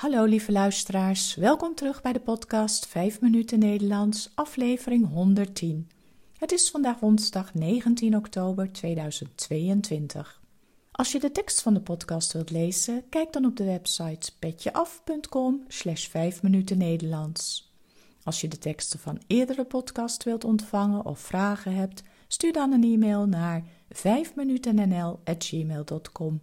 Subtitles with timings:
[0.00, 5.90] Hallo lieve luisteraars, welkom terug bij de podcast 5 minuten Nederlands, aflevering 110.
[6.38, 10.40] Het is vandaag woensdag 19 oktober 2022.
[10.90, 15.64] Als je de tekst van de podcast wilt lezen, kijk dan op de website petjeaf.com
[15.68, 17.72] slash 5 minuten Nederlands.
[18.22, 22.84] Als je de teksten van eerdere podcasts wilt ontvangen of vragen hebt, stuur dan een
[22.84, 23.64] e-mail naar
[23.94, 26.40] 5minutennl.gmail.com.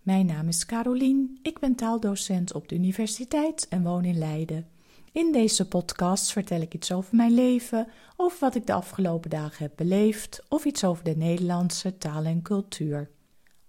[0.00, 4.66] Mijn naam is Carolien, ik ben taaldocent op de universiteit en woon in Leiden.
[5.12, 9.62] In deze podcast vertel ik iets over mijn leven, over wat ik de afgelopen dagen
[9.62, 13.10] heb beleefd of iets over de Nederlandse taal en cultuur.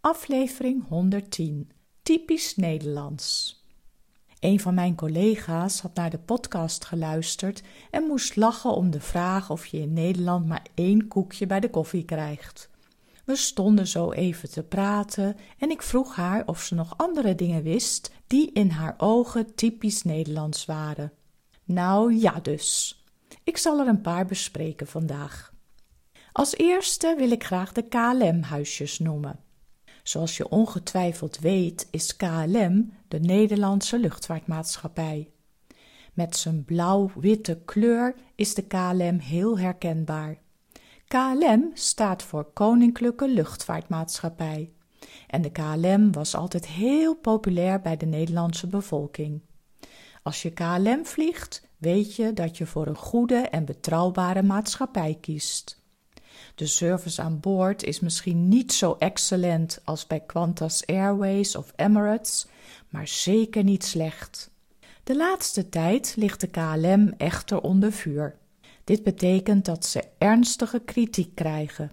[0.01, 1.71] Aflevering 110
[2.03, 3.59] Typisch Nederlands.
[4.39, 9.49] Een van mijn collega's had naar de podcast geluisterd en moest lachen om de vraag
[9.49, 12.70] of je in Nederland maar één koekje bij de koffie krijgt.
[13.31, 17.63] We stonden zo even te praten en ik vroeg haar of ze nog andere dingen
[17.63, 21.11] wist die in haar ogen typisch Nederlands waren.
[21.63, 22.95] Nou ja, dus.
[23.43, 25.53] Ik zal er een paar bespreken vandaag.
[26.31, 29.39] Als eerste wil ik graag de KLM-huisjes noemen.
[30.03, 35.31] Zoals je ongetwijfeld weet, is KLM de Nederlandse luchtvaartmaatschappij.
[36.13, 40.37] Met zijn blauw-witte kleur is de KLM heel herkenbaar.
[41.11, 44.71] KLM staat voor Koninklijke Luchtvaartmaatschappij.
[45.27, 49.41] En de KLM was altijd heel populair bij de Nederlandse bevolking.
[50.23, 55.81] Als je KLM vliegt, weet je dat je voor een goede en betrouwbare maatschappij kiest.
[56.55, 62.47] De service aan boord is misschien niet zo excellent als bij Qantas Airways of Emirates,
[62.89, 64.51] maar zeker niet slecht.
[65.03, 68.39] De laatste tijd ligt de KLM echter onder vuur.
[68.83, 71.91] Dit betekent dat ze ernstige kritiek krijgen.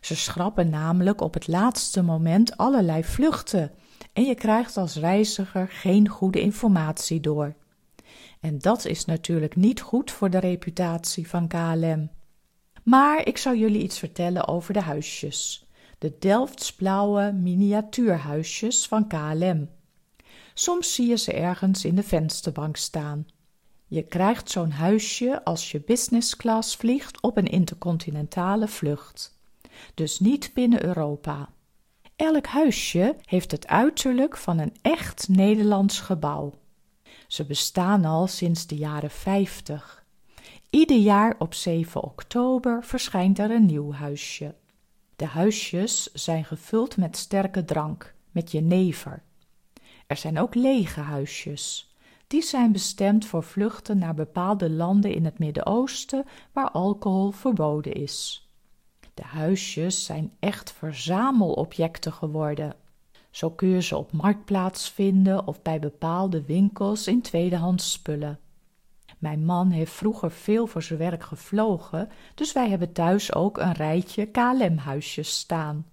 [0.00, 3.72] Ze schrappen namelijk op het laatste moment allerlei vluchten
[4.12, 7.54] en je krijgt als reiziger geen goede informatie door.
[8.40, 12.10] En dat is natuurlijk niet goed voor de reputatie van KLM.
[12.82, 15.68] Maar ik zou jullie iets vertellen over de huisjes.
[15.98, 19.68] De Delftsblauwe miniatuurhuisjes van KLM.
[20.54, 23.26] Soms zie je ze ergens in de vensterbank staan.
[23.90, 29.38] Je krijgt zo'n huisje als je business class vliegt op een intercontinentale vlucht.
[29.94, 31.48] Dus niet binnen Europa.
[32.16, 36.54] Elk huisje heeft het uiterlijk van een echt Nederlands gebouw.
[37.26, 40.04] Ze bestaan al sinds de jaren 50.
[40.70, 44.54] Ieder jaar op 7 oktober verschijnt er een nieuw huisje.
[45.16, 49.22] De huisjes zijn gevuld met sterke drank, met jenever.
[50.06, 51.89] Er zijn ook lege huisjes.
[52.30, 58.48] Die zijn bestemd voor vluchten naar bepaalde landen in het Midden-Oosten waar alcohol verboden is.
[59.14, 62.74] De huisjes zijn echt verzamelobjecten geworden.
[63.30, 68.38] Zo kun je ze op marktplaats vinden of bij bepaalde winkels in tweedehands spullen.
[69.18, 73.72] Mijn man heeft vroeger veel voor zijn werk gevlogen, dus wij hebben thuis ook een
[73.72, 75.86] rijtje KLM-huisjes staan.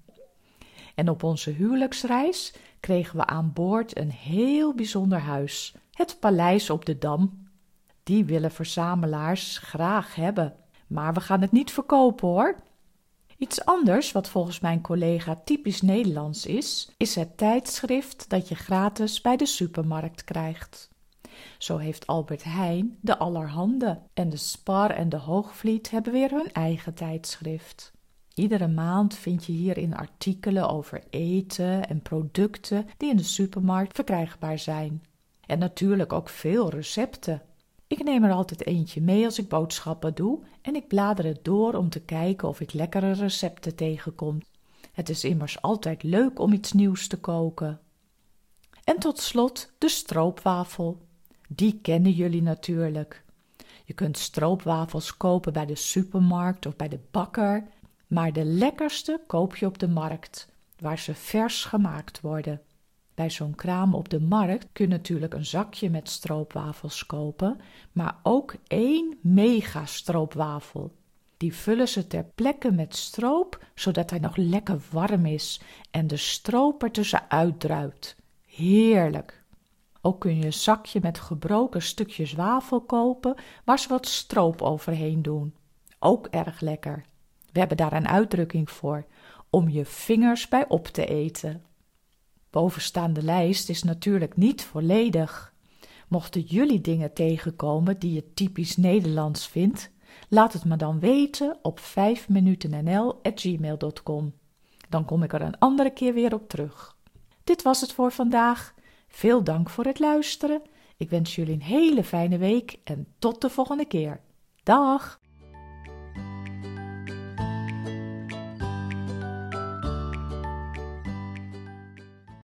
[0.96, 6.86] En op onze huwelijksreis kregen we aan boord een heel bijzonder huis, het paleis op
[6.86, 7.48] de Dam.
[8.04, 10.56] Die willen verzamelaars graag hebben,
[10.88, 12.56] maar we gaan het niet verkopen hoor.
[13.38, 19.22] Iets anders, wat volgens mijn collega typisch Nederlands is, is het tijdschrift dat je gratis
[19.22, 20.90] bij de supermarkt krijgt.
[21.58, 26.52] Zo heeft Albert Heijn de Allerhande en de Spar en de Hoogvliet hebben weer hun
[26.52, 27.92] eigen tijdschrift.
[28.38, 34.60] Iedere maand vind je hierin artikelen over eten en producten die in de supermarkt verkrijgbaar
[34.60, 35.04] zijn.
[35.46, 37.42] En natuurlijk ook veel recepten.
[37.88, 41.74] Ik neem er altijd eentje mee als ik boodschappen doe en ik blader het door
[41.74, 44.42] om te kijken of ik lekkere recepten tegenkom.
[44.92, 47.80] Het is immers altijd leuk om iets nieuws te koken.
[48.84, 51.02] En tot slot de stroopwafel.
[51.50, 53.26] Die kennen jullie natuurlijk.
[53.88, 57.68] Je kunt stroopwafels kopen bij de supermarkt of bij de bakker,
[58.08, 62.62] maar de lekkerste koop je op de markt, waar ze vers gemaakt worden.
[63.14, 67.60] Bij zo'n kraam op de markt kun je natuurlijk een zakje met stroopwafels kopen,
[67.92, 70.96] maar ook één mega stroopwafel.
[71.38, 75.62] Die vullen ze ter plekke met stroop, zodat hij nog lekker warm is
[75.92, 78.16] en de stroop er tussenuit druipt.
[78.46, 79.44] Heerlijk!
[80.02, 85.22] Ook kun je een zakje met gebroken stukjes wafel kopen, waar ze wat stroop overheen
[85.22, 85.56] doen.
[86.00, 87.06] Ook erg lekker.
[87.52, 89.06] We hebben daar een uitdrukking voor,
[89.50, 91.68] om je vingers bij op te eten
[92.58, 95.54] bovenstaande lijst is natuurlijk niet volledig.
[96.08, 99.92] Mochten jullie dingen tegenkomen die je typisch Nederlands vindt,
[100.30, 104.34] laat het me dan weten op 5minutennl.gmail.com.
[104.90, 106.98] Dan kom ik er een andere keer weer op terug.
[107.44, 108.74] Dit was het voor vandaag.
[109.08, 110.62] Veel dank voor het luisteren.
[110.98, 114.20] Ik wens jullie een hele fijne week en tot de volgende keer.
[114.64, 115.20] Dag!